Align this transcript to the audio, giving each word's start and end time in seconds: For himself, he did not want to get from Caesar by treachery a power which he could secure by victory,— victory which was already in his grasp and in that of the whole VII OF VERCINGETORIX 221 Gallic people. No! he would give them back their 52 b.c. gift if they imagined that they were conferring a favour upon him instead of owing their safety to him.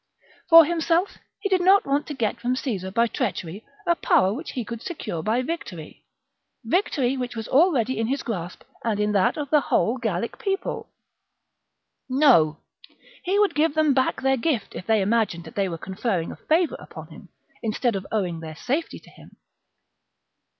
For 0.49 0.65
himself, 0.65 1.19
he 1.41 1.47
did 1.47 1.61
not 1.61 1.85
want 1.85 2.07
to 2.07 2.15
get 2.15 2.39
from 2.39 2.55
Caesar 2.55 2.89
by 2.89 3.05
treachery 3.05 3.63
a 3.85 3.95
power 3.95 4.33
which 4.33 4.53
he 4.53 4.65
could 4.65 4.81
secure 4.81 5.21
by 5.21 5.43
victory,— 5.43 6.07
victory 6.65 7.15
which 7.15 7.35
was 7.35 7.47
already 7.47 7.99
in 7.99 8.07
his 8.07 8.23
grasp 8.23 8.63
and 8.83 8.99
in 8.99 9.11
that 9.11 9.37
of 9.37 9.51
the 9.51 9.59
whole 9.61 9.99
VII 9.99 10.09
OF 10.09 10.15
VERCINGETORIX 10.23 10.43
221 10.43 12.25
Gallic 12.25 12.49
people. 12.49 12.49
No! 12.49 12.57
he 13.21 13.37
would 13.37 13.53
give 13.53 13.75
them 13.75 13.93
back 13.93 14.23
their 14.23 14.37
52 14.37 14.41
b.c. 14.49 14.53
gift 14.57 14.75
if 14.75 14.87
they 14.87 15.03
imagined 15.03 15.43
that 15.43 15.53
they 15.53 15.69
were 15.69 15.77
conferring 15.77 16.31
a 16.31 16.35
favour 16.35 16.77
upon 16.79 17.09
him 17.09 17.29
instead 17.61 17.95
of 17.95 18.07
owing 18.11 18.39
their 18.39 18.55
safety 18.55 18.97
to 18.97 19.09
him. 19.11 19.35